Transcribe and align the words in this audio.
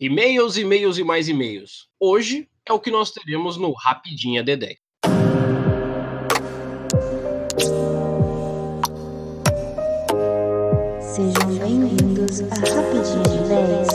E-mails, 0.00 0.56
e-mails 0.56 0.96
e 0.96 1.02
mais 1.02 1.28
e-mails. 1.28 1.88
Hoje 1.98 2.48
é 2.64 2.72
o 2.72 2.78
que 2.78 2.88
nós 2.88 3.10
teremos 3.10 3.56
no 3.56 3.72
Rapidinha 3.72 4.44
Dedé. 4.44 4.76
Sejam 11.00 11.58
bem-vindos 11.58 12.42
a 12.42 12.54
Rapidinha 12.54 13.22
de 13.24 13.48
10. 13.48 13.88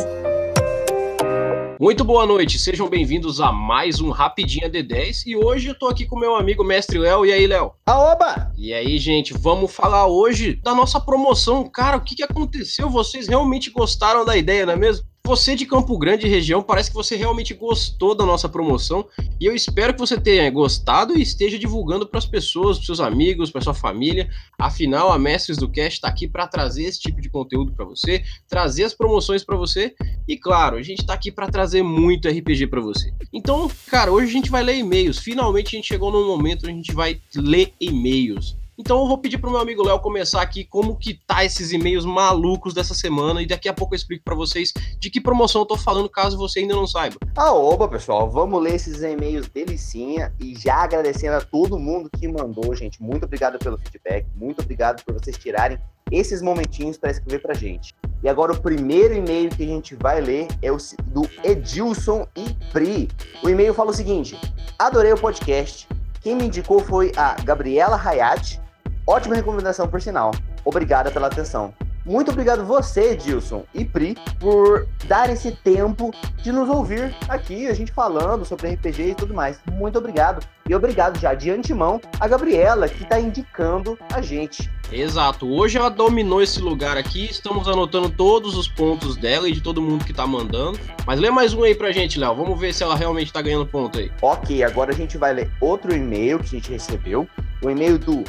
Muito 1.79 2.03
boa 2.03 2.25
noite, 2.25 2.59
sejam 2.59 2.89
bem-vindos 2.89 3.39
a 3.39 3.53
mais 3.53 4.01
um 4.01 4.09
Rapidinha 4.09 4.69
D10 4.69 5.25
e 5.25 5.37
hoje 5.37 5.69
eu 5.69 5.75
tô 5.75 5.87
aqui 5.87 6.05
com 6.05 6.19
meu 6.19 6.35
amigo 6.35 6.65
Mestre 6.65 6.99
Léo. 6.99 7.25
E 7.25 7.31
aí, 7.31 7.47
Léo? 7.47 7.75
Aoba! 7.85 8.51
E 8.57 8.73
aí, 8.73 8.97
gente, 8.97 9.33
vamos 9.33 9.73
falar 9.73 10.07
hoje 10.07 10.55
da 10.55 10.75
nossa 10.75 10.99
promoção. 10.99 11.69
Cara, 11.69 11.95
o 11.95 12.01
que, 12.01 12.15
que 12.15 12.23
aconteceu? 12.23 12.89
Vocês 12.89 13.25
realmente 13.25 13.69
gostaram 13.69 14.25
da 14.25 14.35
ideia, 14.35 14.65
não 14.65 14.73
é 14.73 14.77
mesmo? 14.77 15.12
Você 15.25 15.55
de 15.55 15.65
Campo 15.65 15.97
Grande 15.97 16.27
região, 16.27 16.61
parece 16.61 16.89
que 16.89 16.95
você 16.97 17.15
realmente 17.15 17.53
gostou 17.53 18.13
da 18.13 18.25
nossa 18.25 18.49
promoção 18.49 19.07
e 19.39 19.45
eu 19.45 19.55
espero 19.55 19.93
que 19.93 19.99
você 19.99 20.19
tenha 20.19 20.51
gostado 20.51 21.17
e 21.17 21.21
esteja 21.21 21.57
divulgando 21.57 22.05
para 22.05 22.17
as 22.17 22.25
pessoas, 22.25 22.75
para 22.75 22.85
seus 22.87 22.99
amigos, 22.99 23.49
para 23.49 23.61
sua 23.61 23.73
família. 23.73 24.29
Afinal, 24.59 25.13
a 25.13 25.17
Mestres 25.17 25.57
do 25.57 25.69
Cast 25.69 25.93
está 25.93 26.09
aqui 26.09 26.27
para 26.27 26.45
trazer 26.45 26.83
esse 26.83 26.99
tipo 26.99 27.21
de 27.21 27.29
conteúdo 27.29 27.71
para 27.71 27.85
você, 27.85 28.21
trazer 28.49 28.83
as 28.83 28.93
promoções 28.93 29.45
para 29.45 29.55
você 29.55 29.95
e, 30.27 30.35
claro, 30.35 30.75
a 30.75 30.81
gente 30.81 30.99
está 30.99 31.13
aqui 31.13 31.31
para 31.31 31.47
trazer 31.47 31.83
muito 31.83 32.27
RPG 32.27 32.67
para 32.67 32.81
você. 32.81 33.13
Então, 33.31 33.71
cara, 33.87 34.11
hoje 34.11 34.27
a 34.27 34.33
gente 34.33 34.51
vai 34.51 34.61
ler 34.61 34.77
e-mails. 34.77 35.19
Finalmente 35.19 35.67
a 35.67 35.77
gente 35.77 35.87
chegou 35.87 36.11
num 36.11 36.27
momento 36.27 36.63
onde 36.63 36.73
a 36.73 36.75
gente 36.75 36.93
vai 36.93 37.21
ler 37.33 37.71
e-mails. 37.79 38.57
Então 38.77 38.99
eu 38.99 39.07
vou 39.07 39.17
pedir 39.17 39.37
pro 39.37 39.51
meu 39.51 39.59
amigo 39.59 39.83
Léo 39.83 39.99
começar 39.99 40.41
aqui 40.41 40.63
como 40.63 40.97
que 40.97 41.13
tá 41.13 41.45
esses 41.45 41.71
e-mails 41.71 42.05
malucos 42.05 42.73
dessa 42.73 42.93
semana 42.93 43.41
e 43.41 43.45
daqui 43.45 43.69
a 43.69 43.73
pouco 43.73 43.93
eu 43.93 43.97
explico 43.97 44.23
para 44.23 44.33
vocês 44.33 44.73
de 44.99 45.09
que 45.09 45.21
promoção 45.21 45.61
eu 45.61 45.65
tô 45.65 45.77
falando 45.77 46.09
caso 46.09 46.37
você 46.37 46.59
ainda 46.59 46.73
não 46.73 46.87
saiba. 46.87 47.17
Ah, 47.35 47.53
oba, 47.53 47.87
pessoal, 47.87 48.29
vamos 48.29 48.61
ler 48.61 48.75
esses 48.75 49.01
e-mails 49.03 49.47
delicinha 49.47 50.33
e 50.39 50.55
já 50.57 50.77
agradecendo 50.77 51.35
a 51.35 51.41
todo 51.41 51.77
mundo 51.77 52.09
que 52.09 52.27
mandou, 52.27 52.73
gente. 52.75 53.01
Muito 53.01 53.25
obrigado 53.25 53.59
pelo 53.59 53.77
feedback, 53.77 54.25
muito 54.35 54.61
obrigado 54.61 55.03
por 55.03 55.13
vocês 55.13 55.37
tirarem 55.37 55.77
esses 56.11 56.41
momentinhos 56.41 56.97
para 56.97 57.11
escrever 57.11 57.41
pra 57.41 57.53
gente. 57.53 57.93
E 58.23 58.29
agora 58.29 58.53
o 58.53 58.59
primeiro 58.59 59.13
e-mail 59.13 59.49
que 59.49 59.63
a 59.63 59.67
gente 59.67 59.95
vai 59.95 60.21
ler 60.21 60.47
é 60.61 60.71
o 60.71 60.77
do 61.05 61.29
Edilson 61.43 62.25
e 62.35 62.53
Pri. 62.71 63.09
O 63.43 63.49
e-mail 63.49 63.73
fala 63.73 63.91
o 63.91 63.93
seguinte: 63.93 64.39
Adorei 64.79 65.11
o 65.11 65.17
podcast. 65.17 65.87
Quem 66.21 66.35
me 66.35 66.45
indicou 66.45 66.79
foi 66.79 67.11
a 67.17 67.35
Gabriela 67.43 68.01
Hayat, 68.01 68.61
Ótima 69.05 69.35
recomendação, 69.35 69.87
por 69.87 70.01
sinal. 70.01 70.31
Obrigada 70.63 71.11
pela 71.11 71.27
atenção. 71.27 71.73
Muito 72.05 72.31
obrigado 72.31 72.65
você, 72.65 73.11
Edilson 73.11 73.63
e 73.73 73.85
Pri, 73.85 74.17
por 74.37 74.87
dar 75.05 75.29
esse 75.29 75.51
tempo 75.51 76.13
de 76.41 76.51
nos 76.51 76.67
ouvir 76.67 77.15
aqui, 77.29 77.67
a 77.67 77.73
gente 77.73 77.93
falando 77.93 78.43
sobre 78.43 78.71
RPG 78.73 79.11
e 79.11 79.15
tudo 79.15 79.33
mais. 79.33 79.57
Muito 79.71 79.97
obrigado. 79.97 80.45
E 80.67 80.75
obrigado 80.75 81.17
já 81.17 81.33
de 81.33 81.49
antemão 81.49 82.01
a 82.19 82.27
Gabriela, 82.27 82.89
que 82.89 83.03
está 83.03 83.19
indicando 83.19 83.97
a 84.11 84.21
gente. 84.21 84.69
Exato. 84.91 85.49
Hoje 85.49 85.77
ela 85.77 85.89
dominou 85.89 86.41
esse 86.41 86.61
lugar 86.61 86.97
aqui. 86.97 87.25
Estamos 87.25 87.67
anotando 87.67 88.09
todos 88.09 88.57
os 88.57 88.67
pontos 88.67 89.15
dela 89.15 89.47
e 89.47 89.53
de 89.53 89.61
todo 89.61 89.81
mundo 89.81 90.05
que 90.05 90.13
tá 90.13 90.27
mandando. 90.27 90.79
Mas 91.05 91.19
lê 91.19 91.31
mais 91.31 91.53
um 91.53 91.63
aí 91.63 91.73
pra 91.73 91.91
gente, 91.91 92.19
Léo. 92.19 92.35
Vamos 92.35 92.59
ver 92.59 92.73
se 92.73 92.83
ela 92.83 92.95
realmente 92.95 93.31
tá 93.31 93.41
ganhando 93.41 93.65
ponto 93.65 93.97
aí. 93.97 94.11
Ok, 94.21 94.61
agora 94.63 94.91
a 94.91 94.95
gente 94.95 95.17
vai 95.17 95.33
ler 95.33 95.51
outro 95.59 95.95
e-mail 95.95 96.39
que 96.39 96.45
a 96.45 96.59
gente 96.59 96.71
recebeu. 96.71 97.27
O 97.63 97.69
e-mail 97.69 97.97
do 97.97 98.25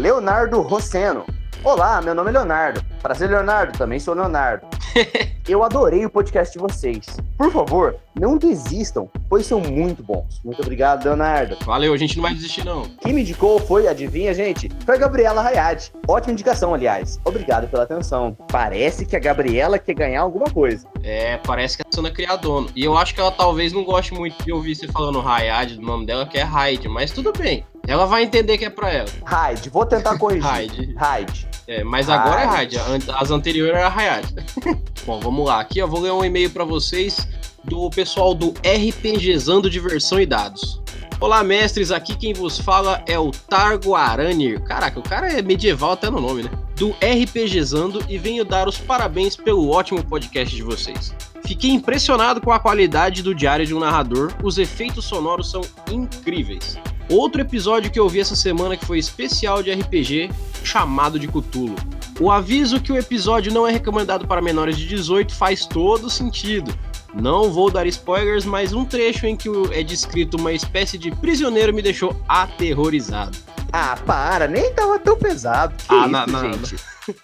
Leonardo 0.00 0.60
Rosseno. 0.62 1.24
Olá, 1.62 2.02
meu 2.02 2.12
nome 2.12 2.30
é 2.30 2.32
Leonardo. 2.32 2.84
Prazer, 3.00 3.30
Leonardo. 3.30 3.78
Também 3.78 4.00
sou 4.00 4.14
Leonardo. 4.14 4.66
Eu 5.48 5.62
adorei 5.62 6.04
o 6.04 6.10
podcast 6.10 6.52
de 6.52 6.58
vocês. 6.58 7.06
Por 7.36 7.52
favor, 7.52 7.96
não 8.18 8.36
desistam, 8.36 9.08
pois 9.28 9.46
são 9.46 9.60
muito 9.60 10.02
bons. 10.02 10.40
Muito 10.44 10.60
obrigado, 10.60 11.04
Leonardo. 11.04 11.56
Valeu, 11.64 11.94
a 11.94 11.96
gente 11.96 12.16
não 12.16 12.22
vai 12.22 12.34
desistir, 12.34 12.64
não. 12.64 12.82
Quem 13.00 13.12
me 13.12 13.22
indicou 13.22 13.60
foi, 13.60 13.86
adivinha, 13.86 14.34
gente? 14.34 14.68
Foi 14.84 14.96
a 14.96 14.98
Gabriela 14.98 15.40
Hayat. 15.40 15.92
Ótima 16.08 16.32
indicação, 16.32 16.74
aliás. 16.74 17.20
Obrigado 17.24 17.68
pela 17.68 17.84
atenção. 17.84 18.36
Parece 18.50 19.06
que 19.06 19.14
a 19.14 19.20
Gabriela 19.20 19.78
quer 19.78 19.94
ganhar 19.94 20.22
alguma 20.22 20.50
coisa. 20.50 20.86
É, 21.04 21.36
parece 21.38 21.76
que 21.76 21.82
a 21.82 21.86
Sana 21.94 22.10
cria 22.10 22.34
dono. 22.34 22.68
E 22.74 22.84
eu 22.84 22.98
acho 22.98 23.14
que 23.14 23.20
ela 23.20 23.30
talvez 23.30 23.72
não 23.72 23.84
goste 23.84 24.12
muito 24.12 24.42
de 24.44 24.52
ouvir 24.52 24.74
você 24.74 24.88
falando 24.88 25.20
Hayat, 25.20 25.76
do 25.76 25.82
nome 25.82 26.06
dela, 26.06 26.26
que 26.26 26.38
é 26.38 26.42
Hyde, 26.42 26.88
mas 26.88 27.12
tudo 27.12 27.32
bem. 27.32 27.64
Ela 27.88 28.04
vai 28.04 28.22
entender 28.22 28.58
que 28.58 28.66
é 28.66 28.70
pra 28.70 28.92
ela. 28.92 29.08
Hyde, 29.24 29.70
vou 29.70 29.86
tentar 29.86 30.18
corrigir. 30.18 30.44
Hyde. 30.44 30.94
Hyde. 30.94 31.48
É, 31.66 31.82
mas 31.82 32.10
agora 32.10 32.42
é 32.42 32.44
Hyde. 32.44 32.78
As 33.16 33.30
anteriores 33.30 33.74
era 33.74 33.88
Hayat. 33.88 34.26
Bom, 35.06 35.18
vamos 35.20 35.46
lá. 35.46 35.60
Aqui 35.60 35.78
eu 35.78 35.88
vou 35.88 36.00
ler 36.00 36.12
um 36.12 36.22
e-mail 36.22 36.50
para 36.50 36.64
vocês 36.64 37.26
do 37.64 37.88
pessoal 37.88 38.34
do 38.34 38.52
RPGzando 38.62 39.70
Diversão 39.70 40.20
e 40.20 40.26
Dados. 40.26 40.82
Olá, 41.18 41.42
mestres. 41.42 41.90
Aqui 41.90 42.14
quem 42.14 42.34
vos 42.34 42.58
fala 42.58 43.02
é 43.06 43.18
o 43.18 43.30
Targo 43.30 43.94
Aranir. 43.94 44.62
Caraca, 44.64 45.00
o 45.00 45.02
cara 45.02 45.32
é 45.32 45.40
medieval 45.40 45.92
até 45.92 46.10
no 46.10 46.20
nome, 46.20 46.42
né? 46.42 46.50
Do 46.76 46.94
RPGzando 47.00 48.04
e 48.06 48.18
venho 48.18 48.44
dar 48.44 48.68
os 48.68 48.76
parabéns 48.76 49.34
pelo 49.34 49.70
ótimo 49.70 50.04
podcast 50.04 50.54
de 50.54 50.62
vocês. 50.62 51.14
Fiquei 51.46 51.70
impressionado 51.70 52.38
com 52.42 52.52
a 52.52 52.60
qualidade 52.60 53.22
do 53.22 53.34
diário 53.34 53.66
de 53.66 53.74
um 53.74 53.80
narrador. 53.80 54.30
Os 54.42 54.58
efeitos 54.58 55.06
sonoros 55.06 55.50
são 55.50 55.62
incríveis. 55.90 56.78
Outro 57.08 57.40
episódio 57.40 57.90
que 57.90 57.98
eu 57.98 58.08
vi 58.08 58.20
essa 58.20 58.36
semana 58.36 58.76
que 58.76 58.84
foi 58.84 58.98
especial 58.98 59.62
de 59.62 59.72
RPG, 59.72 60.30
chamado 60.62 61.18
de 61.18 61.26
Cutulo. 61.26 61.74
O 62.20 62.30
aviso 62.30 62.80
que 62.80 62.92
o 62.92 62.98
episódio 62.98 63.52
não 63.52 63.66
é 63.66 63.72
recomendado 63.72 64.26
para 64.26 64.42
menores 64.42 64.76
de 64.76 64.86
18 64.86 65.34
faz 65.34 65.64
todo 65.64 66.10
sentido. 66.10 66.70
Não 67.14 67.50
vou 67.50 67.70
dar 67.70 67.86
spoilers, 67.86 68.44
mas 68.44 68.74
um 68.74 68.84
trecho 68.84 69.24
em 69.26 69.36
que 69.36 69.48
é 69.72 69.82
descrito 69.82 70.36
uma 70.36 70.52
espécie 70.52 70.98
de 70.98 71.10
prisioneiro 71.10 71.72
me 71.72 71.80
deixou 71.80 72.14
aterrorizado. 72.28 73.38
Ah, 73.72 73.96
para, 74.06 74.48
nem 74.48 74.72
tava 74.72 74.98
tão 74.98 75.16
pesado. 75.16 75.74
Que 75.76 75.94
Ah, 75.94 76.00
isso, 76.00 76.08
não, 76.08 76.26
não, 76.26 76.52
gente? 76.52 76.76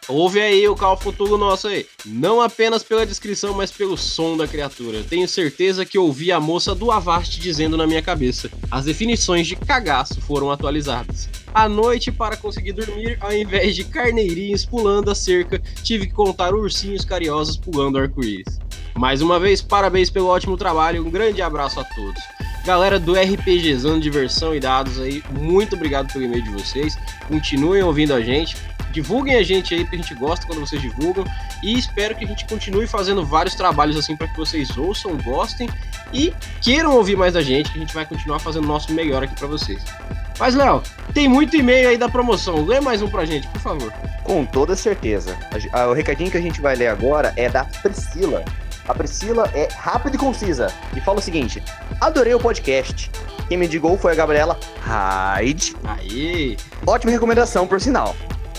Ouve 0.09 0.41
aí 0.41 0.67
o 0.67 0.75
Call 0.75 0.97
Futuro 0.97 1.37
nosso 1.37 1.69
aí. 1.69 1.87
Não 2.07 2.41
apenas 2.41 2.83
pela 2.83 3.05
descrição, 3.05 3.53
mas 3.55 3.71
pelo 3.71 3.97
som 3.97 4.37
da 4.37 4.49
criatura. 4.49 5.03
Tenho 5.03 5.29
certeza 5.29 5.85
que 5.85 5.99
ouvi 5.99 6.33
a 6.33 6.41
moça 6.41 6.75
do 6.75 6.91
Avast 6.91 7.39
dizendo 7.39 7.77
na 7.77 7.87
minha 7.87 8.01
cabeça. 8.03 8.51
As 8.71 8.85
definições 8.87 9.47
de 9.47 9.57
cagaço 9.57 10.21
foram 10.23 10.51
atualizadas. 10.51 11.29
À 11.53 11.69
noite, 11.69 12.11
para 12.11 12.37
conseguir 12.37 12.73
dormir, 12.73 13.17
ao 13.21 13.33
invés 13.33 13.77
de 13.77 13.85
carneirinhos 13.85 14.65
pulando 14.65 15.11
a 15.11 15.15
cerca, 15.15 15.61
tive 15.83 16.07
que 16.07 16.13
contar 16.13 16.55
ursinhos 16.55 17.05
carinhosos 17.05 17.57
pulando 17.57 17.99
arco-íris. 17.99 18.59
Mais 18.97 19.21
uma 19.21 19.39
vez, 19.39 19.61
parabéns 19.61 20.09
pelo 20.09 20.27
ótimo 20.29 20.57
trabalho. 20.57 21.05
Um 21.07 21.11
grande 21.11 21.43
abraço 21.43 21.79
a 21.81 21.85
todos. 21.85 22.21
Galera 22.65 22.99
do 22.99 23.13
RPGzando 23.13 24.01
Diversão 24.01 24.55
e 24.55 24.59
Dados 24.59 24.99
aí, 24.99 25.23
muito 25.39 25.77
obrigado 25.77 26.11
pelo 26.11 26.25
e-mail 26.25 26.43
de 26.43 26.49
vocês. 26.49 26.97
Continuem 27.29 27.83
ouvindo 27.83 28.15
a 28.15 28.23
gente. 28.23 28.57
Divulguem 28.91 29.35
a 29.37 29.43
gente 29.43 29.75
aí, 29.75 29.81
porque 29.81 29.97
a 29.97 29.99
gente 29.99 30.15
gosta 30.15 30.47
quando 30.47 30.61
vocês 30.61 30.81
divulgam. 30.81 31.25
E 31.63 31.79
espero 31.79 32.15
que 32.15 32.25
a 32.25 32.27
gente 32.27 32.47
continue 32.47 32.87
fazendo 32.87 33.23
vários 33.23 33.55
trabalhos 33.55 33.99
assim 33.99 34.17
para 34.17 34.29
que 34.29 34.37
vocês 34.37 34.79
ouçam, 34.79 35.15
gostem 35.19 35.69
e 36.11 36.33
queiram 36.63 36.97
ouvir 36.97 37.17
mais 37.17 37.35
da 37.35 37.43
gente, 37.43 37.71
que 37.71 37.77
a 37.77 37.81
gente 37.81 37.93
vai 37.93 38.07
continuar 38.07 38.39
fazendo 38.39 38.65
o 38.65 38.69
nosso 38.69 38.95
melhor 38.95 39.23
aqui 39.23 39.35
para 39.35 39.49
vocês. 39.49 39.83
Mas, 40.39 40.55
Léo, 40.55 40.83
tem 41.13 41.29
muito 41.29 41.57
e-mail 41.57 41.91
aí 41.91 41.99
da 41.99 42.09
promoção. 42.09 42.65
Lê 42.65 42.81
mais 42.81 43.03
um 43.03 43.09
pra 43.09 43.27
gente, 43.27 43.47
por 43.49 43.61
favor. 43.61 43.93
Com 44.23 44.47
toda 44.47 44.75
certeza. 44.75 45.37
O 45.89 45.93
recadinho 45.93 46.31
que 46.31 46.39
a 46.39 46.43
gente 46.43 46.63
vai 46.63 46.75
ler 46.75 46.87
agora 46.87 47.35
é 47.37 47.49
da 47.49 47.65
Priscila. 47.65 48.43
A 48.87 48.95
Priscila 48.95 49.51
é 49.55 49.69
rápida 49.75 50.17
e 50.17 50.19
concisa 50.19 50.67
e 50.97 51.01
fala 51.01 51.19
o 51.19 51.23
seguinte: 51.23 51.63
Adorei 52.01 52.35
o 52.35 52.41
podcast. 52.41 53.11
Quem 53.49 53.59
me 53.59 53.67
indicou 53.67 53.97
foi 53.99 54.13
a 54.13 54.15
Gabriela 54.15 54.59
Hyde. 54.81 55.77
Aí, 55.85 56.57
Ótima 56.87 57.13
recomendação, 57.13 57.67
por 57.67 57.81
sinal. 57.81 58.15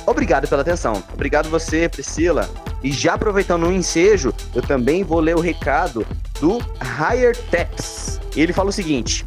Obrigado 0.06 0.48
pela 0.48 0.62
atenção. 0.62 1.04
Obrigado 1.14 1.50
você, 1.50 1.90
Priscila. 1.90 2.50
E 2.84 2.92
já 2.92 3.16
aproveitando 3.16 3.66
o 3.66 3.72
ensejo, 3.72 4.34
eu 4.54 4.62
também 4.62 5.04
vou 5.04 5.20
ler 5.20 5.36
o 5.36 5.42
recado 5.42 6.06
do 6.40 6.60
Higher 6.80 7.36
Taps. 7.50 8.20
Ele 8.36 8.54
fala 8.54 8.70
o 8.70 8.74
seguinte: 8.74 9.26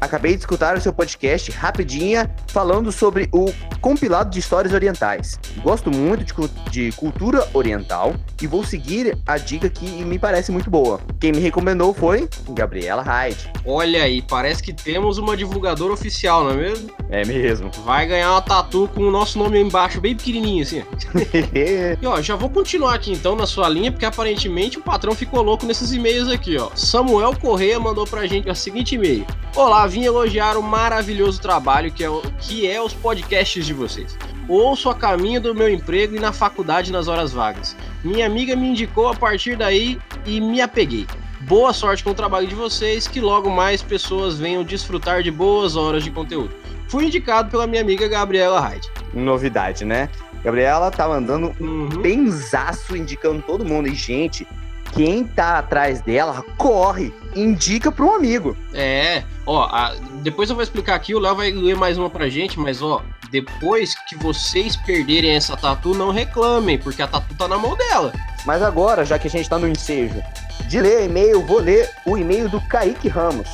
Acabei 0.00 0.34
de 0.34 0.40
escutar 0.40 0.76
o 0.76 0.80
seu 0.80 0.92
podcast 0.92 1.50
rapidinha 1.50 2.30
falando 2.48 2.92
sobre 2.92 3.28
o 3.32 3.52
compilado 3.80 4.30
de 4.30 4.38
histórias 4.38 4.72
orientais. 4.72 5.38
Gosto 5.62 5.90
muito 5.90 6.24
de, 6.24 6.48
de 6.70 6.92
cultura 6.92 7.48
oriental 7.52 8.14
e 8.40 8.46
vou 8.46 8.64
seguir 8.64 9.16
a 9.26 9.36
dica 9.38 9.68
que 9.68 9.86
me 10.04 10.18
parece 10.18 10.50
muito 10.52 10.70
boa. 10.70 11.00
Quem 11.20 11.32
me 11.32 11.38
recomendou 11.40 11.92
foi 11.94 12.28
Gabriela 12.50 13.02
Hyde. 13.02 13.50
olha 13.64 14.02
aí, 14.02 14.22
parece 14.22 14.62
que 14.62 14.72
temos 14.72 15.18
uma 15.18 15.36
divulgadora 15.36 15.92
oficial, 15.92 16.44
não 16.44 16.50
é 16.52 16.54
mesmo? 16.56 16.90
É 17.10 17.24
mesmo. 17.24 17.70
Vai 17.84 18.06
ganhar 18.06 18.30
uma 18.32 18.42
tatu 18.42 18.88
com 18.94 19.02
o 19.02 19.10
nosso 19.10 19.38
nome 19.38 19.60
embaixo, 19.60 20.00
bem 20.00 20.14
pequenininho 20.16 20.62
assim. 20.62 20.82
E 22.00 22.06
ó, 22.06 22.20
já 22.20 22.36
vou 22.36 22.48
continuar 22.50 22.94
aqui 22.94 23.12
então 23.12 23.34
na 23.34 23.46
sua 23.46 23.68
linha, 23.68 23.90
porque 23.90 24.04
aparentemente 24.06 24.78
o 24.78 24.82
patrão 24.82 25.14
ficou 25.14 25.42
louco 25.42 25.66
nesses 25.66 25.92
e-mails 25.92 26.28
aqui, 26.28 26.56
ó. 26.58 26.70
Samuel 26.74 27.34
Correia 27.40 27.78
mandou 27.80 28.06
pra 28.06 28.26
gente 28.26 28.48
o 28.48 28.54
seguinte 28.54 28.94
e-mail: 28.94 29.26
Olá, 29.56 29.86
vim 29.86 30.04
elogiar 30.04 30.56
o 30.56 30.62
maravilhoso 30.62 31.40
trabalho 31.40 31.90
que 31.92 32.04
é, 32.04 32.10
o- 32.10 32.22
que 32.38 32.66
é 32.70 32.80
os 32.80 32.92
podcasts 32.92 33.64
de 33.66 33.72
vocês. 33.74 34.16
Ouço 34.48 34.88
a 34.88 34.94
caminho 34.94 35.40
do 35.40 35.54
meu 35.54 35.68
emprego 35.68 36.16
e 36.16 36.18
na 36.20 36.32
faculdade 36.32 36.90
nas 36.92 37.06
horas 37.08 37.32
vagas. 37.32 37.76
Minha 38.04 38.26
amiga 38.26 38.54
me 38.54 38.68
indicou 38.68 39.08
a 39.08 39.14
partir 39.14 39.56
daí 39.56 39.98
e 40.24 40.40
me 40.40 40.60
apeguei. 40.60 41.06
Boa 41.40 41.72
sorte 41.72 42.02
com 42.04 42.10
o 42.10 42.14
trabalho 42.14 42.46
de 42.46 42.54
vocês, 42.54 43.06
que 43.08 43.20
logo 43.20 43.50
mais 43.50 43.82
pessoas 43.82 44.38
venham 44.38 44.62
desfrutar 44.64 45.22
de 45.22 45.30
boas 45.30 45.76
horas 45.76 46.04
de 46.04 46.10
conteúdo. 46.10 46.50
Fui 46.88 47.04
indicado 47.06 47.50
pela 47.50 47.66
minha 47.66 47.82
amiga 47.82 48.08
Gabriela 48.08 48.60
Hyde. 48.60 48.88
Novidade, 49.14 49.84
né? 49.84 50.08
Gabriela 50.42 50.90
tá 50.90 51.08
mandando 51.08 51.54
um 51.60 51.64
Uhum. 51.64 51.88
benzaço 51.88 52.96
indicando 52.96 53.42
todo 53.42 53.64
mundo. 53.64 53.88
E, 53.88 53.94
gente, 53.94 54.46
quem 54.94 55.24
tá 55.24 55.58
atrás 55.58 56.00
dela, 56.00 56.44
corre, 56.56 57.12
indica 57.34 57.90
para 57.92 58.04
um 58.04 58.14
amigo. 58.14 58.56
É, 58.72 59.22
ó, 59.46 59.64
a- 59.64 59.94
depois 60.22 60.48
eu 60.48 60.54
vou 60.56 60.62
explicar 60.62 60.94
aqui, 60.94 61.14
o 61.14 61.18
Léo 61.18 61.34
vai 61.34 61.50
ler 61.50 61.76
mais 61.76 61.98
uma 61.98 62.08
pra 62.08 62.28
gente, 62.28 62.58
mas 62.58 62.80
ó, 62.82 63.02
depois 63.30 63.94
que 64.08 64.16
vocês 64.16 64.76
perderem 64.76 65.34
essa 65.36 65.56
tatu, 65.56 65.94
não 65.94 66.10
reclamem, 66.10 66.78
porque 66.78 67.02
a 67.02 67.06
tatu 67.06 67.34
tá 67.34 67.46
na 67.48 67.58
mão 67.58 67.76
dela. 67.76 68.12
Mas 68.46 68.62
agora, 68.62 69.04
já 69.04 69.18
que 69.18 69.28
a 69.28 69.30
gente 69.30 69.48
tá 69.48 69.58
no 69.58 69.68
ensejo 69.68 70.22
de 70.66 70.80
ler 70.80 71.04
e-mail, 71.06 71.44
vou 71.44 71.58
ler 71.60 71.90
o 72.06 72.16
e-mail 72.16 72.48
do 72.48 72.60
Kaique 72.62 73.08
Ramos. 73.08 73.48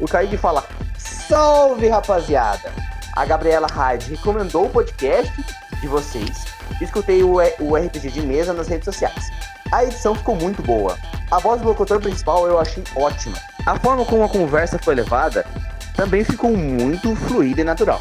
O 0.00 0.06
Kaique 0.06 0.36
fala: 0.36 0.64
Salve 0.98 1.88
rapaziada! 1.88 2.72
A 3.14 3.24
Gabriela 3.24 3.66
Hyde 3.70 4.10
recomendou 4.10 4.66
o 4.66 4.70
podcast 4.70 5.32
de 5.80 5.88
vocês. 5.88 6.44
Escutei 6.80 7.22
o, 7.22 7.40
E- 7.40 7.54
o 7.60 7.74
RPG 7.76 8.10
de 8.10 8.20
mesa 8.20 8.52
nas 8.52 8.68
redes 8.68 8.84
sociais. 8.84 9.30
A 9.72 9.84
edição 9.84 10.14
ficou 10.14 10.36
muito 10.36 10.62
boa. 10.62 10.98
A 11.30 11.38
voz 11.38 11.60
do 11.60 11.66
locutor 11.68 12.00
principal 12.00 12.46
eu 12.46 12.60
achei 12.60 12.84
ótima. 12.94 13.36
A 13.64 13.78
forma 13.78 14.04
como 14.04 14.22
a 14.22 14.28
conversa 14.28 14.78
foi 14.78 14.94
levada 14.94 15.46
também 15.96 16.22
ficou 16.22 16.54
muito 16.54 17.16
fluida 17.16 17.62
e 17.62 17.64
natural. 17.64 18.00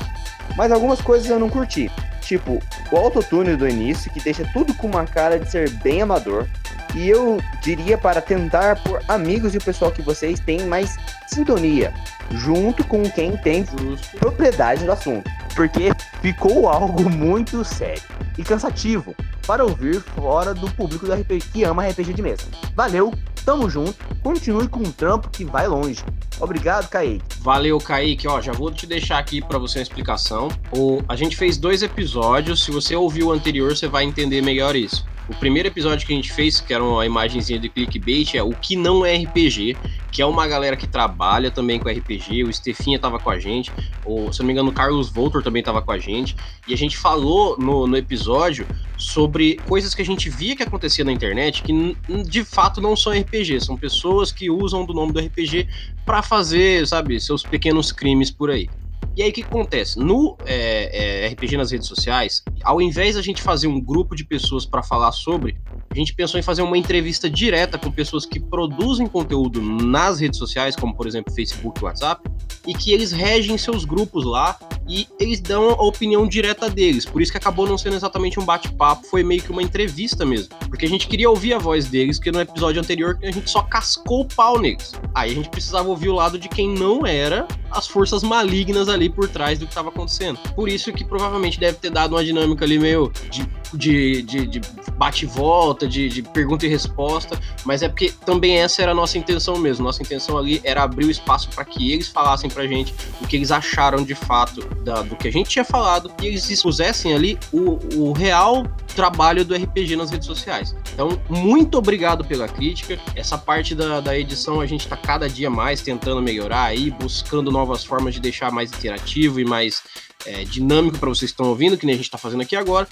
Mas 0.56 0.72
algumas 0.72 1.02
coisas 1.02 1.30
eu 1.30 1.40
não 1.40 1.50
curti. 1.50 1.92
Tipo, 2.22 2.60
o 2.92 2.98
autotune 2.98 3.56
do 3.56 3.68
início, 3.68 4.12
que 4.12 4.20
deixa 4.20 4.50
tudo 4.52 4.74
com 4.74 4.88
uma 4.88 5.06
cara 5.06 5.40
de 5.40 5.50
ser 5.50 5.70
bem 5.70 6.02
amador. 6.02 6.48
E 6.96 7.10
eu 7.10 7.42
diria 7.62 7.98
para 7.98 8.22
tentar 8.22 8.82
por 8.82 9.02
amigos 9.08 9.54
e 9.54 9.58
o 9.58 9.64
pessoal 9.64 9.92
que 9.92 10.02
vocês 10.02 10.40
têm 10.40 10.66
mais 10.66 10.98
sintonia, 11.28 11.94
junto 12.32 12.86
com 12.86 13.04
quem 13.10 13.36
tem 13.36 13.66
Justo. 13.66 14.18
propriedade 14.18 14.86
do 14.86 14.92
assunto. 14.92 15.30
Porque 15.54 15.92
ficou 16.22 16.70
algo 16.70 17.10
muito 17.10 17.64
sério 17.64 18.02
e 18.38 18.44
cansativo 18.44 19.16
para 19.46 19.64
ouvir 19.64 20.02
fora 20.02 20.54
do 20.54 20.70
público 20.72 21.06
do 21.06 21.14
RPG 21.14 21.50
que 21.52 21.64
ama 21.64 21.86
RPG 21.86 22.14
de 22.14 22.22
mesa. 22.22 22.44
Valeu, 22.74 23.14
tamo 23.46 23.70
junto, 23.70 23.96
continue 24.24 24.68
com 24.68 24.80
um 24.80 24.92
trampo 24.92 25.30
que 25.30 25.46
vai 25.46 25.68
longe. 25.68 26.04
Obrigado, 26.40 26.90
Kaique. 26.90 27.24
Valeu, 27.40 27.78
Kaique. 27.78 28.28
Ó, 28.28 28.42
já 28.42 28.52
vou 28.52 28.72
te 28.72 28.88
deixar 28.88 29.20
aqui 29.20 29.42
pra 29.42 29.60
você 29.60 29.80
uma 29.80 29.84
explicação. 29.84 30.50
O, 30.76 31.02
a 31.08 31.16
gente 31.16 31.38
fez 31.38 31.58
dois 31.58 31.84
episódios. 31.84 32.64
Se 32.64 32.72
você 32.72 32.96
ouviu 32.96 33.28
o 33.28 33.32
anterior, 33.32 33.76
você 33.76 33.88
vai 33.88 34.04
entender 34.04 34.42
melhor 34.42 34.76
isso. 34.76 35.06
O 35.30 35.36
primeiro 35.36 35.68
episódio 35.68 36.06
que 36.06 36.14
a 36.14 36.16
gente 36.16 36.34
fez, 36.34 36.60
que 36.60 36.74
era 36.74 36.84
uma 36.84 37.06
imagenzinha 37.06 37.60
de 37.60 37.70
clickbait, 37.70 38.36
é 38.36 38.44
o 38.44 38.52
que 38.52 38.76
não 38.76 39.06
é 39.06 39.16
RPG, 39.16 39.76
que 40.16 40.22
é 40.22 40.26
uma 40.26 40.48
galera 40.48 40.78
que 40.78 40.88
trabalha 40.88 41.52
também 41.52 41.78
com 41.78 41.90
RPG. 41.90 42.46
O 42.46 42.54
Stefinha 42.54 42.98
tava 42.98 43.20
com 43.20 43.30
a 43.30 43.38
gente, 43.38 43.74
o, 44.06 44.32
se 44.32 44.40
não 44.40 44.48
me 44.48 44.54
engano, 44.54 44.70
o 44.70 44.74
Carlos 44.74 45.10
Voltor 45.10 45.44
também 45.44 45.62
tava 45.62 45.82
com 45.82 45.92
a 45.92 46.00
gente. 46.00 46.38
E 46.66 46.74
a 46.74 46.78
gente 46.78 46.96
falou 46.96 47.60
no, 47.60 47.86
no 47.86 47.98
episódio 47.98 48.66
sobre 48.96 49.62
coisas 49.66 49.94
que 49.94 50.02
a 50.02 50.06
gente 50.06 50.30
via 50.30 50.56
que 50.56 50.64
acontecia 50.64 51.04
na 51.04 51.12
internet 51.12 51.62
que 51.62 51.98
de 52.30 52.46
fato 52.46 52.80
não 52.80 52.96
são 52.96 53.12
RPG, 53.12 53.60
são 53.60 53.76
pessoas 53.76 54.32
que 54.32 54.50
usam 54.50 54.86
do 54.86 54.94
nome 54.94 55.12
do 55.12 55.20
RPG 55.20 55.68
pra 56.06 56.22
fazer, 56.22 56.88
sabe, 56.88 57.20
seus 57.20 57.44
pequenos 57.44 57.92
crimes 57.92 58.32
por 58.32 58.50
aí. 58.50 58.70
E 59.16 59.24
aí 59.24 59.30
o 59.30 59.34
que 59.34 59.44
acontece? 59.44 59.98
No 59.98 60.38
é, 60.46 61.24
é, 61.24 61.28
RPG 61.30 61.56
nas 61.56 61.72
redes 61.72 61.88
sociais, 61.88 62.44
ao 62.64 62.82
invés 62.82 63.16
da 63.16 63.22
gente 63.22 63.42
fazer 63.42 63.68
um 63.68 63.80
grupo 63.80 64.14
de 64.14 64.26
pessoas 64.26 64.66
pra 64.66 64.84
falar 64.84 65.14
sobre, 65.14 65.58
a 65.90 65.96
gente 65.96 66.14
pensou 66.14 66.38
em 66.38 66.44
fazer 66.44 66.62
uma 66.62 66.78
entrevista 66.78 67.30
direta 67.30 67.78
com 67.78 67.90
pessoas 67.90 68.26
que 68.26 68.42
produzem 68.42 69.08
conteúdo 69.08 69.62
nas 69.62 70.20
redes 70.20 70.38
sociais, 70.38 70.76
como 70.76 70.94
por 70.94 71.08
exemplo 71.08 71.34
Facebook 71.34 71.82
WhatsApp, 71.82 72.30
e 72.68 72.74
que 72.74 72.92
eles 72.92 73.14
regem 73.14 73.58
seus 73.58 73.86
grupos 73.86 74.26
lá 74.26 74.60
e 74.88 75.08
eles 75.18 75.40
dão 75.40 75.70
a 75.70 75.84
opinião 75.84 76.28
direta 76.28 76.70
deles. 76.70 77.06
Por 77.06 77.22
isso 77.22 77.32
que 77.32 77.38
acabou 77.38 77.66
não 77.66 77.78
sendo 77.78 77.96
exatamente 77.96 78.40
um 78.40 78.44
bate-papo, 78.44 79.08
foi 79.08 79.24
meio 79.24 79.42
que 79.42 79.52
uma 79.52 79.64
entrevista 79.64 80.26
mesmo. 80.26 80.54
Porque 80.68 80.86
a 80.86 80.90
gente 80.90 81.08
queria 81.08 81.30
ouvir 81.30 81.54
a 81.54 81.58
voz 81.58 81.88
deles, 81.88 82.18
porque 82.18 82.32
no 82.32 82.42
episódio 82.42 82.82
anterior 82.82 83.18
a 83.24 83.32
gente 83.32 83.50
só 83.50 83.62
cascou 83.64 84.22
o 84.22 84.26
pau 84.26 84.60
neles. 84.60 84.92
Aí 85.14 85.32
a 85.32 85.36
gente 85.36 85.50
precisava 85.50 85.88
ouvir 85.88 86.10
o 86.10 86.14
lado 86.14 86.38
de 86.38 86.50
quem 86.50 86.70
não 86.70 87.06
era 87.06 87.48
as 87.76 87.88
forças 87.88 88.24
malignas 88.24 88.88
ali 88.90 89.10
por 89.10 89.28
trás 89.28 89.60
do 89.60 89.66
que 89.66 89.72
estava 89.72 89.90
acontecendo. 89.90 90.40
Por 90.56 90.70
isso 90.70 90.92
que 90.94 91.04
provavelmente 91.04 91.60
deve 91.60 91.78
ter 91.78 91.90
dado 91.90 92.14
uma 92.16 92.24
dinâmica 92.24 92.64
ali 92.66 92.80
meio 92.80 93.12
de, 93.30 93.46
de, 93.74 94.22
de, 94.22 94.48
de 94.48 94.62
bate 94.94 95.26
volta, 95.26 95.88
de, 95.88 96.08
de 96.10 96.22
pergunta 96.22 96.66
e 96.66 96.70
resposta, 96.70 97.40
mas 97.66 97.82
é 97.82 97.90
porque 97.90 98.12
também 98.26 98.58
essa 98.58 98.82
era 98.82 98.92
a 98.92 98.96
nossa 98.96 99.18
intenção 99.18 99.58
mesmo. 99.58 99.84
Nossa 99.86 100.02
intenção 100.02 100.38
ali 100.38 100.62
era 100.64 100.84
abrir 100.84 101.06
o 101.06 101.12
espaço 101.12 101.50
para 101.50 101.66
que 101.66 101.92
eles 101.92 102.08
falassem 102.08 102.50
pra 102.50 102.66
gente 102.66 102.94
o 103.22 103.28
que 103.28 103.36
eles 103.36 103.52
acharam 103.52 104.04
de 104.04 104.16
fato 104.16 104.62
da- 104.84 105.02
do 105.02 105.16
que 105.16 105.28
a 105.28 105.32
gente 105.32 105.50
tinha 105.50 105.66
falado 105.66 106.12
e 106.22 106.28
eles 106.28 106.50
expusessem 106.50 107.14
ali 107.14 107.38
o, 107.52 107.80
o 107.96 108.14
real 108.14 108.66
trabalho 108.96 109.44
do 109.44 109.54
RPG 109.54 109.96
nas 109.98 110.10
redes 110.12 110.26
sociais. 110.28 110.74
Então, 110.94 111.20
muito 111.30 111.78
obrigado 111.78 112.24
pela 112.24 112.48
crítica. 112.48 112.98
Essa 113.16 113.38
parte 113.38 113.76
da, 113.76 114.00
da 114.00 114.18
edição 114.18 114.62
a 114.62 114.66
gente 114.66 114.88
tá 114.88 114.96
cada 114.96 115.28
dia 115.28 115.50
mais 115.50 115.82
tentando 115.82 116.22
melhorar 116.22 116.64
aí, 116.64 116.90
buscando 116.92 117.52
novas 117.66 117.84
formas 117.84 118.14
de 118.14 118.20
deixar 118.20 118.52
mais 118.52 118.72
interativo 118.72 119.40
e 119.40 119.46
mais 119.46 119.82
é, 120.26 120.44
dinâmico 120.44 120.98
para 120.98 121.10
vocês 121.10 121.32
que 121.32 121.34
estão 121.34 121.48
ouvindo, 121.48 121.78
que 121.78 121.86
nem 121.86 121.96
a 121.96 121.98
gente 121.98 122.10
tá 122.10 122.18
fazendo 122.18 122.42
aqui 122.42 122.56
agora. 122.56 122.88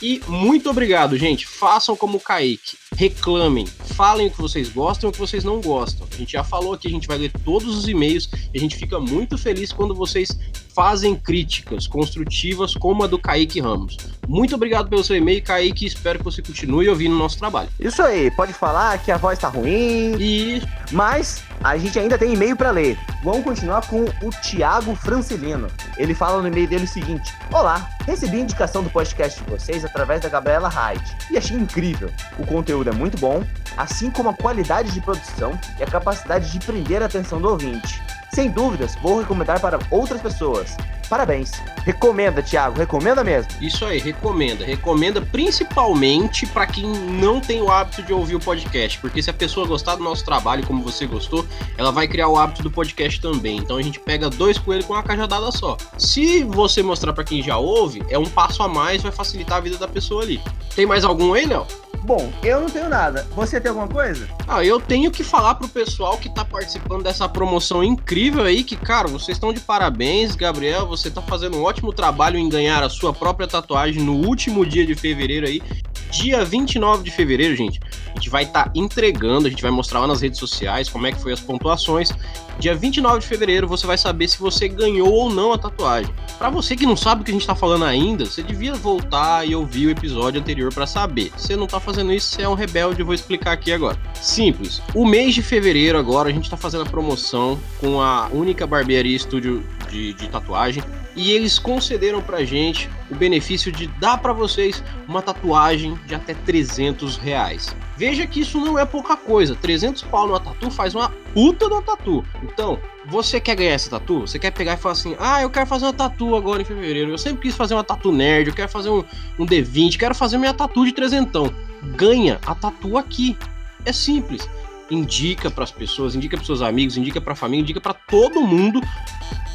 E 0.00 0.20
muito 0.26 0.70
obrigado, 0.70 1.16
gente. 1.16 1.46
Façam 1.46 1.96
como 1.96 2.18
o 2.18 2.20
Kaique. 2.20 2.76
Reclamem. 2.96 3.66
Falem 3.66 4.28
o 4.28 4.30
que 4.30 4.40
vocês 4.40 4.68
gostam 4.68 5.08
e 5.08 5.10
o 5.10 5.12
que 5.12 5.18
vocês 5.18 5.44
não 5.44 5.60
gostam. 5.60 6.06
A 6.12 6.16
gente 6.16 6.32
já 6.32 6.44
falou 6.44 6.74
aqui, 6.74 6.88
a 6.88 6.90
gente 6.90 7.06
vai 7.06 7.18
ler 7.18 7.32
todos 7.44 7.76
os 7.76 7.88
e-mails 7.88 8.28
e 8.52 8.58
a 8.58 8.60
gente 8.60 8.76
fica 8.76 8.98
muito 8.98 9.36
feliz 9.36 9.72
quando 9.72 9.94
vocês 9.94 10.36
fazem 10.74 11.14
críticas 11.14 11.86
construtivas 11.86 12.74
como 12.74 13.04
a 13.04 13.06
do 13.06 13.18
Kaique 13.18 13.60
Ramos. 13.60 13.96
Muito 14.26 14.54
obrigado 14.54 14.88
pelo 14.88 15.04
seu 15.04 15.16
e-mail, 15.16 15.42
Kaique. 15.42 15.86
Espero 15.86 16.18
que 16.18 16.24
você 16.24 16.40
continue 16.42 16.88
ouvindo 16.88 17.14
o 17.14 17.18
nosso 17.18 17.38
trabalho. 17.38 17.68
Isso 17.78 18.02
aí, 18.02 18.30
pode 18.30 18.52
falar 18.52 18.98
que 19.02 19.10
a 19.10 19.16
voz 19.16 19.38
tá 19.38 19.48
ruim, 19.48 20.16
E 20.18 20.62
mas 20.90 21.42
a 21.62 21.76
gente 21.76 21.98
ainda 21.98 22.18
tem 22.18 22.32
e-mail 22.32 22.56
para 22.56 22.70
ler. 22.70 22.98
Vamos 23.22 23.44
continuar 23.44 23.86
com 23.86 24.04
o 24.04 24.30
Thiago 24.42 24.94
Francelino. 24.96 25.68
Ele 25.96 26.14
fala 26.14 26.42
no 26.42 26.48
e-mail 26.48 26.68
dele 26.68 26.84
o 26.84 26.88
seguinte: 26.88 27.32
Olá, 27.52 27.88
recebi 28.04 28.38
a 28.38 28.40
indicação 28.40 28.82
do 28.82 28.90
podcast 28.90 29.42
de 29.42 29.48
vocês 29.48 29.84
através 29.84 30.20
da 30.20 30.28
Gabriela 30.28 30.68
Hyde 30.68 31.16
e 31.30 31.38
achei 31.38 31.56
incrível. 31.56 32.10
O 32.38 32.46
conteúdo 32.46 32.90
é 32.90 32.92
muito 32.92 33.16
bom, 33.18 33.44
assim 33.76 34.10
como 34.10 34.30
a 34.30 34.34
qualidade 34.34 34.90
de 34.90 35.00
produção 35.00 35.58
e 35.78 35.82
a 35.82 35.86
capacidade 35.86 36.50
de 36.50 36.58
prender 36.58 37.02
a 37.02 37.06
atenção 37.06 37.40
do 37.40 37.48
ouvinte. 37.48 38.02
Sem 38.34 38.50
dúvidas, 38.50 38.96
vou 38.96 39.20
recomendar 39.20 39.60
para 39.60 39.78
outras 39.90 40.20
pessoas. 40.20 40.76
Parabéns. 41.12 41.50
Recomenda, 41.84 42.42
Thiago, 42.42 42.78
recomenda 42.78 43.22
mesmo. 43.22 43.52
Isso 43.60 43.84
aí, 43.84 43.98
recomenda. 43.98 44.64
Recomenda 44.64 45.20
principalmente 45.20 46.46
para 46.46 46.66
quem 46.66 46.86
não 46.86 47.38
tem 47.38 47.60
o 47.60 47.70
hábito 47.70 48.02
de 48.02 48.14
ouvir 48.14 48.36
o 48.36 48.40
podcast, 48.40 48.98
porque 48.98 49.22
se 49.22 49.28
a 49.28 49.34
pessoa 49.34 49.66
gostar 49.66 49.96
do 49.96 50.02
nosso 50.02 50.24
trabalho 50.24 50.66
como 50.66 50.82
você 50.82 51.06
gostou, 51.06 51.44
ela 51.76 51.92
vai 51.92 52.08
criar 52.08 52.28
o 52.28 52.38
hábito 52.38 52.62
do 52.62 52.70
podcast 52.70 53.20
também. 53.20 53.58
Então 53.58 53.76
a 53.76 53.82
gente 53.82 54.00
pega 54.00 54.30
dois 54.30 54.56
coelhos 54.56 54.86
com 54.86 54.94
uma 54.94 55.02
cajadada 55.02 55.52
só. 55.52 55.76
Se 55.98 56.44
você 56.44 56.82
mostrar 56.82 57.12
para 57.12 57.24
quem 57.24 57.42
já 57.42 57.58
ouve, 57.58 58.02
é 58.08 58.18
um 58.18 58.24
passo 58.24 58.62
a 58.62 58.68
mais, 58.68 59.02
vai 59.02 59.12
facilitar 59.12 59.58
a 59.58 59.60
vida 59.60 59.76
da 59.76 59.86
pessoa 59.86 60.22
ali. 60.22 60.40
Tem 60.74 60.86
mais 60.86 61.04
algum 61.04 61.34
aí, 61.34 61.44
Léo? 61.44 61.66
Bom, 62.04 62.32
eu 62.42 62.60
não 62.60 62.68
tenho 62.68 62.88
nada. 62.88 63.26
Você 63.30 63.60
tem 63.60 63.68
alguma 63.68 63.88
coisa? 63.88 64.28
Ah, 64.48 64.64
eu 64.64 64.80
tenho 64.80 65.10
que 65.10 65.22
falar 65.22 65.54
pro 65.54 65.68
pessoal 65.68 66.18
que 66.18 66.28
tá 66.28 66.44
participando 66.44 67.04
dessa 67.04 67.28
promoção 67.28 67.82
incrível 67.82 68.44
aí, 68.44 68.64
que, 68.64 68.76
cara, 68.76 69.06
vocês 69.06 69.36
estão 69.36 69.52
de 69.52 69.60
parabéns, 69.60 70.34
Gabriel. 70.34 70.86
Você 70.86 71.10
tá 71.10 71.22
fazendo 71.22 71.56
um 71.56 71.62
ótimo 71.62 71.92
trabalho 71.92 72.38
em 72.38 72.48
ganhar 72.48 72.82
a 72.82 72.88
sua 72.88 73.12
própria 73.12 73.46
tatuagem 73.46 74.02
no 74.02 74.14
último 74.14 74.66
dia 74.66 74.84
de 74.84 74.94
fevereiro 74.94 75.46
aí. 75.46 75.62
Dia 76.10 76.44
29 76.44 77.04
de 77.04 77.10
fevereiro, 77.10 77.56
gente. 77.56 77.80
A 78.12 78.18
gente 78.18 78.28
vai 78.28 78.44
estar 78.44 78.70
entregando, 78.74 79.46
a 79.46 79.50
gente 79.50 79.62
vai 79.62 79.70
mostrar 79.70 80.00
lá 80.00 80.06
nas 80.06 80.20
redes 80.20 80.38
sociais 80.38 80.88
como 80.88 81.06
é 81.06 81.12
que 81.12 81.20
foi 81.20 81.32
as 81.32 81.40
pontuações. 81.40 82.12
Dia 82.58 82.74
29 82.74 83.20
de 83.20 83.26
fevereiro 83.26 83.66
você 83.66 83.86
vai 83.86 83.96
saber 83.96 84.28
se 84.28 84.38
você 84.38 84.68
ganhou 84.68 85.10
ou 85.10 85.30
não 85.30 85.52
a 85.52 85.58
tatuagem. 85.58 86.14
Pra 86.38 86.50
você 86.50 86.76
que 86.76 86.84
não 86.84 86.96
sabe 86.96 87.22
o 87.22 87.24
que 87.24 87.30
a 87.30 87.34
gente 87.34 87.46
tá 87.46 87.54
falando 87.54 87.84
ainda, 87.84 88.26
você 88.26 88.42
devia 88.42 88.74
voltar 88.74 89.48
e 89.48 89.54
ouvir 89.54 89.86
o 89.86 89.90
episódio 89.90 90.40
anterior 90.40 90.72
pra 90.72 90.86
saber. 90.86 91.32
Se 91.36 91.48
você 91.48 91.56
não 91.56 91.66
tá 91.66 91.80
fazendo 91.80 92.12
isso, 92.12 92.34
você 92.34 92.42
é 92.42 92.48
um 92.48 92.54
rebelde, 92.54 93.00
eu 93.00 93.06
vou 93.06 93.14
explicar 93.14 93.52
aqui 93.52 93.72
agora. 93.72 93.98
Simples. 94.14 94.82
O 94.94 95.06
mês 95.06 95.34
de 95.34 95.42
fevereiro 95.42 95.98
agora 95.98 96.28
a 96.28 96.32
gente 96.32 96.50
tá 96.50 96.56
fazendo 96.56 96.82
a 96.82 96.86
promoção 96.86 97.58
com 97.80 98.00
a 98.00 98.28
única 98.32 98.66
barbearia 98.66 99.16
estúdio 99.16 99.64
de, 99.92 100.14
de 100.14 100.28
tatuagem 100.28 100.82
e 101.14 101.30
eles 101.30 101.58
concederam 101.58 102.22
pra 102.22 102.44
gente 102.44 102.88
o 103.10 103.14
benefício 103.14 103.70
de 103.70 103.86
dar 103.86 104.16
pra 104.18 104.32
vocês 104.32 104.82
uma 105.06 105.20
tatuagem 105.20 105.94
de 106.06 106.14
até 106.14 106.32
300 106.32 107.18
reais. 107.18 107.76
Veja 107.96 108.26
que 108.26 108.40
isso 108.40 108.58
não 108.58 108.78
é 108.78 108.86
pouca 108.86 109.16
coisa. 109.16 109.54
300 109.54 110.02
pau 110.04 110.26
numa 110.26 110.40
tatu 110.40 110.70
faz 110.70 110.94
uma 110.94 111.10
puta 111.34 111.66
de 111.66 111.72
uma 111.72 111.82
tatu. 111.82 112.24
Então, 112.42 112.78
você 113.06 113.38
quer 113.38 113.54
ganhar 113.54 113.72
essa 113.72 113.90
tatu? 113.90 114.22
Você 114.22 114.38
quer 114.38 114.50
pegar 114.50 114.74
e 114.74 114.76
falar 114.76 114.94
assim: 114.94 115.14
ah, 115.20 115.42
eu 115.42 115.50
quero 115.50 115.66
fazer 115.66 115.84
uma 115.84 115.92
tatu 115.92 116.34
agora 116.34 116.62
em 116.62 116.64
fevereiro. 116.64 117.10
Eu 117.10 117.18
sempre 117.18 117.42
quis 117.42 117.54
fazer 117.54 117.74
uma 117.74 117.84
tatu 117.84 118.10
nerd, 118.10 118.48
eu 118.48 118.54
quero 118.54 118.70
fazer 118.70 118.88
um, 118.88 119.04
um 119.38 119.46
D20, 119.46 119.98
quero 119.98 120.14
fazer 120.14 120.38
minha 120.38 120.54
tatu 120.54 120.84
de 120.84 120.92
trezentão. 120.92 121.52
Ganha 121.96 122.40
a 122.46 122.54
tatu 122.54 122.96
aqui. 122.96 123.36
É 123.84 123.92
simples. 123.92 124.48
indica 124.90 125.50
para 125.50 125.64
as 125.64 125.70
pessoas, 125.70 126.14
indica 126.14 126.36
para 126.36 126.46
seus 126.46 126.62
amigos, 126.62 126.96
indica 126.96 127.20
para 127.20 127.32
a 127.32 127.36
família, 127.36 127.62
indica 127.62 127.80
para 127.80 127.94
todo 127.94 128.40
mundo 128.40 128.80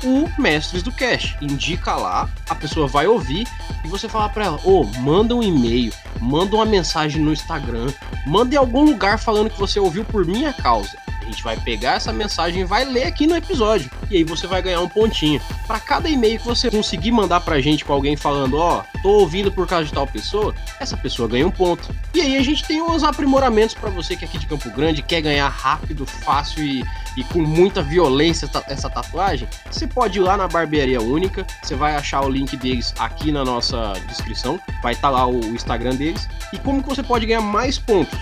o 0.03 0.29
Mestres 0.41 0.83
do 0.83 0.91
Cash. 0.91 1.35
Indica 1.41 1.95
lá, 1.95 2.29
a 2.49 2.55
pessoa 2.55 2.87
vai 2.87 3.07
ouvir 3.07 3.47
e 3.83 3.87
você 3.87 4.07
fala 4.07 4.29
para 4.29 4.45
ela: 4.45 4.59
"Ô, 4.63 4.81
oh, 4.81 4.99
manda 4.99 5.35
um 5.35 5.43
e-mail, 5.43 5.93
manda 6.19 6.55
uma 6.55 6.65
mensagem 6.65 7.21
no 7.21 7.33
Instagram, 7.33 7.91
manda 8.25 8.55
em 8.55 8.57
algum 8.57 8.83
lugar 8.83 9.19
falando 9.19 9.49
que 9.49 9.59
você 9.59 9.79
ouviu 9.79 10.03
por 10.05 10.25
minha 10.25 10.53
causa". 10.53 10.97
A 11.21 11.25
gente 11.25 11.43
vai 11.43 11.57
pegar 11.57 11.95
essa 11.95 12.13
mensagem 12.13 12.61
e 12.61 12.65
vai 12.65 12.85
ler 12.85 13.03
aqui 13.03 13.27
no 13.27 13.35
episódio. 13.35 13.91
E 14.09 14.17
aí 14.17 14.23
você 14.23 14.47
vai 14.47 14.61
ganhar 14.61 14.81
um 14.81 14.89
pontinho. 14.89 15.41
Para 15.65 15.79
cada 15.79 16.09
e-mail 16.09 16.39
que 16.39 16.45
você 16.45 16.71
conseguir 16.71 17.11
mandar 17.11 17.41
pra 17.41 17.59
gente 17.59 17.83
com 17.83 17.93
alguém 17.93 18.15
falando, 18.15 18.57
ó, 18.57 18.81
oh, 18.81 19.01
tô 19.01 19.09
ouvindo 19.09 19.51
por 19.51 19.67
causa 19.67 19.85
de 19.85 19.93
tal 19.93 20.07
pessoa, 20.07 20.55
essa 20.79 20.95
pessoa 20.95 21.27
ganha 21.27 21.45
um 21.45 21.51
ponto. 21.51 21.93
E 22.13 22.21
aí 22.21 22.37
a 22.37 22.41
gente 22.41 22.63
tem 22.63 22.81
uns 22.81 23.03
aprimoramentos 23.03 23.75
para 23.75 23.89
você 23.89 24.15
que 24.15 24.25
é 24.25 24.27
aqui 24.27 24.37
de 24.37 24.47
Campo 24.47 24.69
Grande 24.71 25.01
quer 25.01 25.21
ganhar 25.21 25.49
rápido, 25.49 26.05
fácil 26.05 26.63
e, 26.63 26.83
e 27.17 27.23
com 27.25 27.39
muita 27.39 27.81
violência 27.81 28.49
essa 28.67 28.89
tatuagem. 28.89 29.47
Você 29.69 29.85
pode 29.85 30.19
ir 30.19 30.21
lá 30.21 30.37
na 30.37 30.47
Barbearia 30.47 31.01
Única, 31.01 31.45
você 31.61 31.75
vai 31.75 31.95
achar 31.95 32.21
o 32.21 32.29
link 32.29 32.55
deles 32.55 32.93
aqui 32.97 33.31
na 33.31 33.43
nossa 33.43 33.93
descrição, 34.07 34.59
vai 34.81 34.93
estar 34.93 35.09
tá 35.09 35.13
lá 35.13 35.27
o 35.27 35.39
Instagram 35.53 35.95
deles. 35.95 36.29
E 36.53 36.57
como 36.57 36.81
que 36.81 36.89
você 36.89 37.03
pode 37.03 37.25
ganhar 37.25 37.41
mais 37.41 37.77
pontos? 37.77 38.17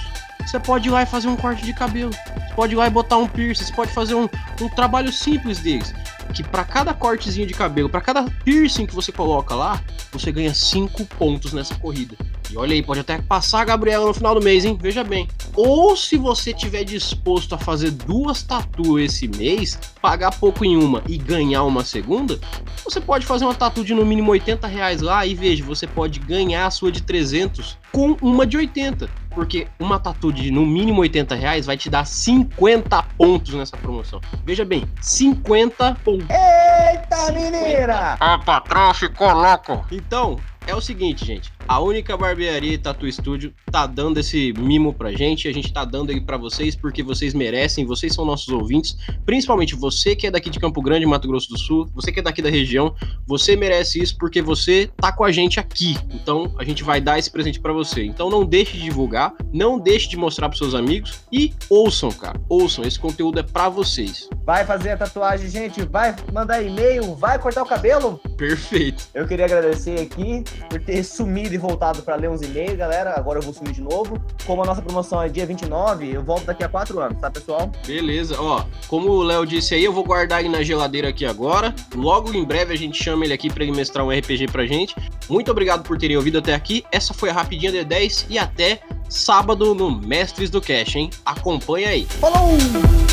Você 0.45 0.59
pode 0.59 0.87
ir 0.87 0.91
lá 0.91 1.03
e 1.03 1.05
fazer 1.05 1.27
um 1.27 1.35
corte 1.35 1.63
de 1.63 1.73
cabelo. 1.73 2.11
Pode 2.55 2.73
ir 2.73 2.77
lá 2.77 2.87
e 2.87 2.89
botar 2.89 3.17
um 3.17 3.27
piercing. 3.27 3.65
Você 3.65 3.73
pode 3.73 3.91
fazer 3.91 4.15
um, 4.15 4.29
um 4.61 4.69
trabalho 4.69 5.11
simples 5.11 5.59
deles. 5.59 5.93
Que 6.33 6.43
para 6.43 6.63
cada 6.63 6.93
cortezinho 6.93 7.45
de 7.45 7.53
cabelo, 7.53 7.89
para 7.89 8.01
cada 8.01 8.23
piercing 8.43 8.85
que 8.85 8.95
você 8.95 9.11
coloca 9.11 9.53
lá, 9.53 9.81
você 10.11 10.31
ganha 10.31 10.53
5 10.53 11.05
pontos 11.05 11.53
nessa 11.53 11.75
corrida. 11.75 12.15
E 12.51 12.57
olha 12.57 12.73
aí, 12.73 12.83
pode 12.83 12.99
até 12.99 13.21
passar 13.21 13.61
a 13.61 13.65
Gabriela 13.65 14.05
no 14.05 14.13
final 14.13 14.35
do 14.35 14.41
mês, 14.41 14.65
hein? 14.65 14.77
Veja 14.79 15.03
bem. 15.03 15.27
Ou 15.55 15.95
se 15.95 16.17
você 16.17 16.53
tiver 16.53 16.83
disposto 16.83 17.55
a 17.55 17.57
fazer 17.57 17.91
duas 17.91 18.43
tatu 18.43 18.99
esse 18.99 19.27
mês, 19.27 19.79
pagar 20.01 20.31
pouco 20.31 20.63
em 20.63 20.77
uma 20.77 21.01
e 21.07 21.17
ganhar 21.17 21.63
uma 21.63 21.83
segunda, 21.83 22.39
você 22.83 22.99
pode 23.01 23.25
fazer 23.25 23.45
uma 23.45 23.55
tatu 23.55 23.83
de 23.83 23.93
no 23.93 24.05
mínimo 24.05 24.31
80 24.31 24.67
reais 24.67 25.01
lá 25.01 25.25
e 25.25 25.33
veja, 25.33 25.63
você 25.63 25.87
pode 25.87 26.19
ganhar 26.19 26.65
a 26.65 26.71
sua 26.71 26.91
de 26.91 27.01
300 27.01 27.77
com 27.91 28.17
uma 28.21 28.45
de 28.45 28.57
80 28.57 29.24
porque 29.35 29.67
uma 29.77 29.99
tatu 29.99 30.31
de 30.31 30.49
no 30.49 30.65
mínimo 30.65 31.01
80 31.01 31.35
reais 31.35 31.65
vai 31.65 31.77
te 31.77 31.89
dar 31.89 32.05
50 32.05 33.03
pontos 33.17 33.53
nessa 33.53 33.75
promoção. 33.75 34.21
Veja 34.45 34.63
bem, 34.63 34.85
50 35.01 35.95
pontos. 36.03 36.25
Eita, 36.29 37.31
menina! 37.33 38.13
A 38.19 38.39
patrão 38.39 38.93
ficou 38.93 39.31
louco. 39.33 39.85
Então, 39.91 40.39
é 40.65 40.73
o 40.73 40.81
seguinte, 40.81 41.25
gente. 41.25 41.51
A 41.67 41.79
única 41.79 42.15
barbearia 42.15 42.77
Tatu 42.77 43.11
Studio 43.11 43.51
tá 43.71 43.87
dando 43.87 44.19
esse 44.19 44.53
mimo 44.53 44.93
pra 44.93 45.11
gente. 45.11 45.47
A 45.47 45.51
gente 45.51 45.73
tá 45.73 45.83
dando 45.83 46.11
ele 46.11 46.21
para 46.21 46.37
vocês 46.37 46.75
porque 46.75 47.01
vocês 47.01 47.33
merecem, 47.33 47.85
vocês 47.85 48.13
são 48.13 48.23
nossos 48.23 48.49
ouvintes. 48.49 48.95
Principalmente 49.25 49.75
você 49.75 50.15
que 50.15 50.27
é 50.27 50.31
daqui 50.31 50.51
de 50.51 50.59
Campo 50.59 50.79
Grande, 50.79 51.07
Mato 51.07 51.27
Grosso 51.27 51.49
do 51.49 51.57
Sul, 51.57 51.89
você 51.93 52.11
que 52.11 52.19
é 52.19 52.23
daqui 52.23 52.39
da 52.39 52.51
região, 52.51 52.93
você 53.25 53.55
merece 53.55 53.99
isso 53.99 54.15
porque 54.17 54.43
você 54.43 54.91
tá 54.97 55.11
com 55.11 55.23
a 55.23 55.31
gente 55.31 55.59
aqui. 55.59 55.97
Então 56.13 56.53
a 56.59 56.63
gente 56.63 56.83
vai 56.83 57.01
dar 57.01 57.17
esse 57.17 57.31
presente 57.31 57.59
para 57.59 57.73
você. 57.73 58.03
Então 58.03 58.29
não 58.29 58.45
deixe 58.45 58.73
de 58.73 58.83
divulgar, 58.83 59.33
não 59.51 59.79
deixe 59.79 60.07
de 60.07 60.17
mostrar 60.17 60.49
pros 60.49 60.59
seus 60.59 60.75
amigos 60.75 61.21
e 61.31 61.51
ouçam, 61.67 62.11
cara. 62.11 62.39
Ouçam, 62.47 62.85
esse 62.85 62.99
conteúdo 62.99 63.39
é 63.39 63.43
para 63.43 63.69
vocês. 63.69 64.29
Vai 64.45 64.65
fazer 64.65 64.91
a 64.91 64.97
tatuagem, 64.97 65.49
gente, 65.49 65.81
vai 65.83 66.15
mandar 66.31 66.61
e-mail, 66.61 67.15
vai 67.15 67.39
cortar 67.39 67.63
o 67.63 67.65
cabelo. 67.65 68.21
Perfeito. 68.37 69.07
Eu 69.15 69.27
queria 69.27 69.45
agradecer 69.45 69.99
aqui 69.99 70.43
por 70.69 70.79
ter 70.79 71.03
sumido 71.03 71.54
voltado 71.57 72.01
para 72.01 72.15
ler 72.15 72.29
uns 72.29 72.41
e-mails, 72.41 72.77
galera. 72.77 73.13
Agora 73.15 73.39
eu 73.39 73.43
vou 73.43 73.53
sumir 73.53 73.73
de 73.73 73.81
novo. 73.81 74.19
Como 74.45 74.63
a 74.63 74.65
nossa 74.65 74.81
promoção 74.81 75.21
é 75.21 75.29
dia 75.29 75.45
29, 75.45 76.11
eu 76.11 76.23
volto 76.23 76.45
daqui 76.45 76.63
a 76.63 76.69
quatro 76.69 76.99
anos, 76.99 77.19
tá, 77.19 77.29
pessoal? 77.29 77.71
Beleza. 77.85 78.35
Ó, 78.39 78.63
como 78.87 79.09
o 79.09 79.23
Léo 79.23 79.45
disse 79.45 79.75
aí, 79.75 79.83
eu 79.83 79.93
vou 79.93 80.03
guardar 80.03 80.39
ele 80.39 80.49
na 80.49 80.63
geladeira 80.63 81.09
aqui 81.09 81.25
agora. 81.25 81.73
Logo 81.95 82.33
em 82.33 82.43
breve 82.43 82.73
a 82.73 82.77
gente 82.77 83.01
chama 83.01 83.25
ele 83.25 83.33
aqui 83.33 83.49
para 83.49 83.63
ele 83.63 83.71
mestrar 83.71 84.05
um 84.05 84.11
RPG 84.11 84.47
pra 84.47 84.65
gente. 84.65 84.95
Muito 85.29 85.49
obrigado 85.51 85.83
por 85.83 85.97
terem 85.97 86.17
ouvido 86.17 86.37
até 86.37 86.53
aqui. 86.53 86.83
Essa 86.91 87.13
foi 87.13 87.29
a 87.29 87.33
Rapidinha 87.33 87.71
D10 87.71 88.25
e 88.29 88.37
até 88.37 88.79
sábado 89.09 89.73
no 89.75 89.89
Mestres 89.89 90.49
do 90.49 90.61
Cash, 90.61 90.95
hein? 90.95 91.09
Acompanha 91.25 91.89
aí. 91.89 92.05
Falou! 92.05 93.04